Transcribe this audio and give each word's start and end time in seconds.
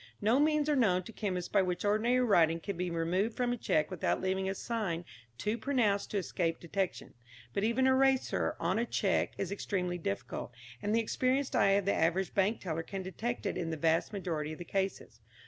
No 0.19 0.39
means 0.39 0.67
are 0.67 0.75
known 0.75 1.03
to 1.03 1.13
chemists 1.13 1.47
by 1.47 1.61
which 1.61 1.85
ordinary 1.85 2.21
writing 2.21 2.59
can 2.59 2.75
be 2.75 2.89
removed 2.89 3.37
from 3.37 3.53
a 3.53 3.55
cheque 3.55 3.91
without 3.91 4.19
leaving 4.19 4.49
a 4.49 4.55
sign 4.55 5.05
too 5.37 5.59
pronounced 5.59 6.09
to 6.09 6.17
escape 6.17 6.59
detection. 6.59 7.13
But 7.53 7.63
even 7.63 7.85
erasure 7.85 8.55
on 8.59 8.79
a 8.79 8.85
cheque 8.87 9.35
is 9.37 9.51
extremely 9.51 9.99
difficult, 9.99 10.53
and 10.81 10.95
the 10.95 10.99
experienced 11.01 11.55
eye 11.55 11.73
of 11.73 11.85
the 11.85 11.93
average 11.93 12.33
bank 12.33 12.61
teller 12.61 12.81
can 12.81 13.03
detect 13.03 13.45
it 13.45 13.57
in 13.59 13.69
the 13.69 13.77
vast 13.77 14.11
majority 14.11 14.51
of 14.53 14.67
cases. 14.67 15.21